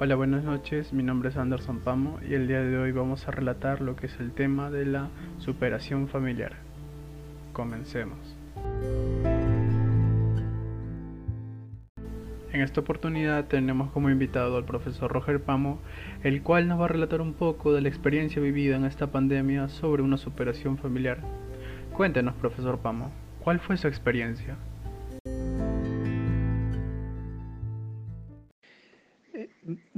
Hola, 0.00 0.14
buenas 0.14 0.44
noches. 0.44 0.92
Mi 0.92 1.02
nombre 1.02 1.30
es 1.30 1.36
Anderson 1.36 1.80
Pamo 1.80 2.20
y 2.22 2.34
el 2.34 2.46
día 2.46 2.60
de 2.60 2.78
hoy 2.78 2.92
vamos 2.92 3.26
a 3.26 3.32
relatar 3.32 3.80
lo 3.80 3.96
que 3.96 4.06
es 4.06 4.20
el 4.20 4.30
tema 4.30 4.70
de 4.70 4.86
la 4.86 5.08
superación 5.38 6.06
familiar. 6.06 6.52
Comencemos. 7.52 8.16
En 12.52 12.60
esta 12.60 12.80
oportunidad 12.80 13.46
tenemos 13.46 13.90
como 13.90 14.08
invitado 14.08 14.56
al 14.56 14.64
profesor 14.64 15.10
Roger 15.10 15.42
Pamo, 15.42 15.80
el 16.22 16.42
cual 16.44 16.68
nos 16.68 16.78
va 16.78 16.84
a 16.84 16.88
relatar 16.88 17.20
un 17.20 17.32
poco 17.32 17.72
de 17.72 17.80
la 17.80 17.88
experiencia 17.88 18.40
vivida 18.40 18.76
en 18.76 18.84
esta 18.84 19.08
pandemia 19.08 19.66
sobre 19.68 20.04
una 20.04 20.16
superación 20.16 20.78
familiar. 20.78 21.18
Cuéntenos, 21.92 22.36
profesor 22.36 22.78
Pamo, 22.78 23.10
¿cuál 23.42 23.58
fue 23.58 23.76
su 23.76 23.88
experiencia? 23.88 24.58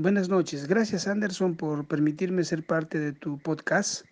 Buenas 0.00 0.28
noches. 0.28 0.68
Gracias 0.68 1.08
Anderson 1.08 1.56
por 1.56 1.84
permitirme 1.84 2.44
ser 2.44 2.64
parte 2.64 3.00
de 3.00 3.12
tu 3.12 3.36
podcast. 3.36 4.04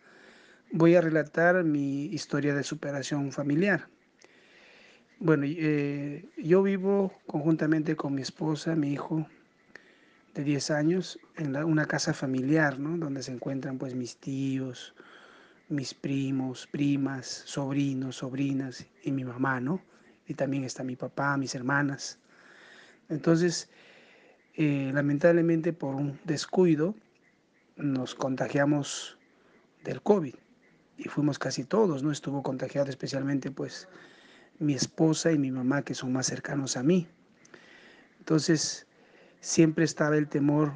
Voy 0.73 0.97
a 0.97 1.01
relatar 1.01 1.63
mi 1.63 2.07
historia 2.07 2.57
de 2.57 2.65
superación 2.65 3.31
familiar. 3.31 3.87
Bueno, 5.21 5.45
eh, 5.47 6.25
yo 6.39 6.65
vivo 6.65 7.13
conjuntamente 7.29 7.95
con 7.95 8.17
mi 8.17 8.23
esposa, 8.23 8.75
mi 8.75 8.95
hijo 8.95 9.29
de 10.35 10.43
10 10.43 10.73
años, 10.73 11.21
en 11.37 11.55
una 11.55 11.87
casa 11.87 12.13
familiar, 12.13 12.81
¿no? 12.81 12.99
Donde 12.99 13.23
se 13.23 13.31
encuentran 13.31 13.79
pues 13.79 13.95
mis 13.95 14.17
tíos, 14.17 14.93
mis 15.69 15.95
primos, 15.95 16.67
primas, 16.67 17.45
sobrinos, 17.47 18.17
sobrinas 18.17 18.85
y 19.05 19.13
mi 19.13 19.23
mamá, 19.23 19.61
¿no? 19.61 19.81
Y 20.27 20.35
también 20.35 20.65
está 20.65 20.83
mi 20.83 20.97
papá, 20.97 21.37
mis 21.37 21.55
hermanas. 21.55 22.19
Entonces, 23.09 23.71
eh, 24.57 24.91
lamentablemente 24.95 25.75
por 25.75 25.95
un 25.95 26.19
descuido 26.25 26.95
nos 27.77 28.15
contagiamos 28.15 29.19
del 29.85 30.01
COVID 30.01 30.35
y 30.97 31.09
fuimos 31.11 31.39
casi 31.39 31.65
todos, 31.65 32.03
¿no? 32.03 32.11
Estuvo 32.11 32.43
contagiado 32.43 32.89
especialmente 32.89 33.51
pues 33.51 33.87
mi 34.59 34.73
esposa 34.73 35.31
y 35.31 35.39
mi 35.39 35.51
mamá 35.51 35.83
que 35.83 35.95
son 35.95 36.11
más 36.13 36.27
cercanos 36.27 36.79
a 36.79 36.83
mí. 36.83 37.07
Entonces 38.19 38.87
siempre 39.41 39.85
estaba 39.85 40.17
el 40.17 40.27
temor 40.27 40.73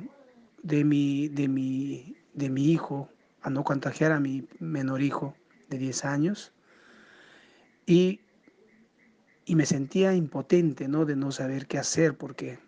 de 0.63 0.85
mi, 0.85 1.29
de 1.29 1.49
mi, 1.49 2.17
de 2.35 2.51
mi 2.51 2.71
hijo 2.71 3.09
a 3.41 3.49
no 3.49 3.65
contagiar 3.65 4.13
a 4.13 4.21
mi 4.21 4.47
menor 4.59 5.01
hijo 5.01 5.35
de 5.71 5.79
10 5.79 6.05
años 6.05 6.53
y, 7.87 8.21
y 9.47 9.55
me 9.55 9.65
sentía 9.65 10.15
impotente, 10.15 10.87
¿no? 10.87 11.07
De 11.07 11.17
no 11.17 11.33
saber 11.33 11.67
qué 11.67 11.79
hacer 11.79 12.19
porque 12.19 12.59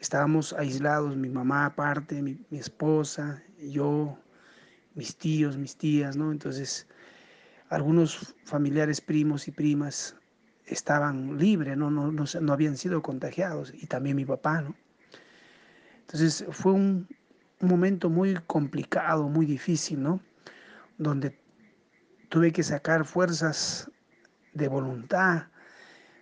estábamos 0.00 0.54
aislados, 0.54 1.14
mi 1.16 1.28
mamá 1.28 1.66
aparte, 1.66 2.22
mi, 2.22 2.38
esposa, 2.50 3.42
yo, 3.58 4.18
mis 4.94 5.16
tíos, 5.16 5.58
mis 5.58 5.76
tías, 5.76 6.16
¿no? 6.16 6.32
Entonces, 6.32 6.88
algunos 7.68 8.34
familiares, 8.44 9.00
primos 9.00 9.46
y 9.46 9.52
primas 9.52 10.16
estaban 10.64 11.36
libres, 11.38 11.76
¿no? 11.76 11.90
No, 11.90 12.10
no, 12.10 12.52
habían 12.52 12.76
sido 12.76 13.02
contagiados, 13.02 13.72
y 13.74 13.86
también 13.86 14.16
mi 14.16 14.24
papá, 14.24 14.62
¿no? 14.62 14.74
Entonces, 16.00 16.44
fue 16.50 16.72
un, 16.72 17.06
un 17.60 17.68
momento 17.68 18.08
muy 18.08 18.34
complicado, 18.46 19.28
muy 19.28 19.44
difícil, 19.44 20.02
¿no? 20.02 20.20
Donde 20.96 21.38
tuve 22.30 22.52
que 22.52 22.62
sacar 22.62 23.04
fuerzas 23.04 23.90
de 24.54 24.66
voluntad, 24.66 25.48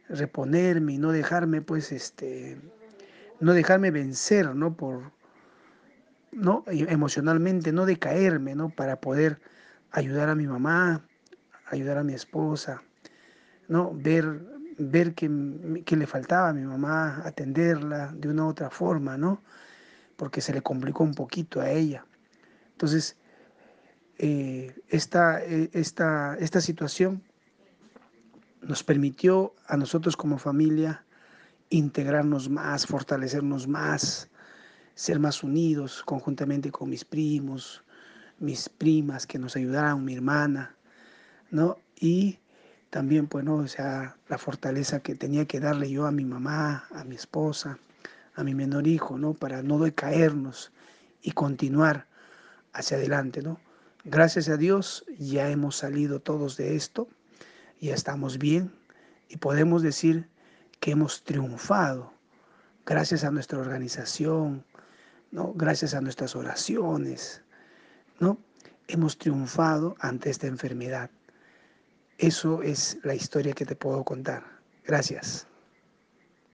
reponerme 0.08 0.94
y 0.94 0.98
no 0.98 1.12
dejarme, 1.12 1.62
pues, 1.62 1.92
este, 1.92 2.60
no 3.40 3.52
dejarme 3.52 3.90
vencer, 3.90 4.54
¿no? 4.54 4.74
Por, 4.74 5.12
¿no? 6.32 6.64
E, 6.66 6.86
emocionalmente, 6.92 7.72
no 7.72 7.86
decaerme, 7.86 8.54
¿no? 8.54 8.70
Para 8.70 9.00
poder 9.00 9.40
ayudar 9.90 10.28
a 10.28 10.34
mi 10.34 10.46
mamá, 10.46 11.04
ayudar 11.66 11.98
a 11.98 12.04
mi 12.04 12.14
esposa, 12.14 12.82
¿no? 13.68 13.92
Ver, 13.94 14.44
ver 14.78 15.14
que, 15.14 15.28
le 15.28 16.06
faltaba 16.06 16.50
a 16.50 16.52
mi 16.52 16.62
mamá, 16.62 17.22
atenderla 17.24 18.12
de 18.14 18.28
una 18.28 18.46
u 18.46 18.48
otra 18.48 18.70
forma, 18.70 19.16
¿no? 19.16 19.42
Porque 20.16 20.40
se 20.40 20.52
le 20.52 20.62
complicó 20.62 21.04
un 21.04 21.14
poquito 21.14 21.60
a 21.60 21.70
ella. 21.70 22.04
Entonces, 22.72 23.16
eh, 24.18 24.74
esta, 24.88 25.42
eh, 25.44 25.70
esta, 25.72 26.36
esta 26.38 26.60
situación 26.60 27.22
nos 28.62 28.82
permitió 28.82 29.54
a 29.66 29.76
nosotros 29.76 30.16
como 30.16 30.38
familia 30.38 31.04
integrarnos 31.70 32.48
más, 32.48 32.86
fortalecernos 32.86 33.68
más, 33.68 34.28
ser 34.94 35.20
más 35.20 35.42
unidos 35.42 36.02
conjuntamente 36.04 36.70
con 36.70 36.90
mis 36.90 37.04
primos, 37.04 37.84
mis 38.38 38.68
primas 38.68 39.26
que 39.26 39.38
nos 39.38 39.56
ayudaron, 39.56 40.04
mi 40.04 40.14
hermana, 40.14 40.74
¿no? 41.50 41.78
Y 42.00 42.38
también, 42.90 43.26
pues, 43.26 43.44
¿no? 43.44 43.56
O 43.56 43.68
sea, 43.68 44.16
la 44.28 44.38
fortaleza 44.38 45.00
que 45.00 45.14
tenía 45.14 45.46
que 45.46 45.60
darle 45.60 45.90
yo 45.90 46.06
a 46.06 46.12
mi 46.12 46.24
mamá, 46.24 46.86
a 46.90 47.04
mi 47.04 47.16
esposa, 47.16 47.78
a 48.34 48.44
mi 48.44 48.54
menor 48.54 48.86
hijo, 48.86 49.18
¿no? 49.18 49.34
Para 49.34 49.62
no 49.62 49.78
decaernos 49.78 50.72
y 51.22 51.32
continuar 51.32 52.06
hacia 52.72 52.96
adelante, 52.96 53.42
¿no? 53.42 53.60
Gracias 54.04 54.48
a 54.48 54.56
Dios 54.56 55.04
ya 55.18 55.50
hemos 55.50 55.76
salido 55.76 56.20
todos 56.20 56.56
de 56.56 56.76
esto, 56.76 57.08
ya 57.80 57.94
estamos 57.94 58.38
bien 58.38 58.72
y 59.28 59.36
podemos 59.36 59.82
decir 59.82 60.28
que 60.80 60.92
hemos 60.92 61.22
triunfado 61.22 62.12
gracias 62.86 63.24
a 63.24 63.30
nuestra 63.30 63.58
organización, 63.58 64.64
¿no? 65.30 65.52
gracias 65.54 65.94
a 65.94 66.00
nuestras 66.00 66.34
oraciones, 66.34 67.42
¿no? 68.18 68.38
hemos 68.86 69.18
triunfado 69.18 69.94
ante 70.00 70.30
esta 70.30 70.46
enfermedad. 70.46 71.10
Eso 72.16 72.62
es 72.62 72.98
la 73.02 73.14
historia 73.14 73.52
que 73.52 73.66
te 73.66 73.76
puedo 73.76 74.02
contar. 74.04 74.42
Gracias. 74.84 75.46